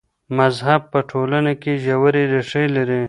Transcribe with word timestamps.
مذهب 0.37 0.81
په 0.93 0.99
ټولنه 1.09 1.53
کي 1.61 1.73
ژورې 1.85 2.23
ريښې 2.33 2.63
لري. 2.75 2.99